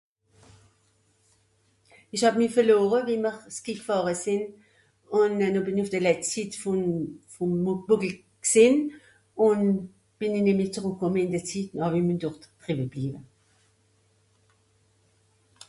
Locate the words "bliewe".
12.91-13.19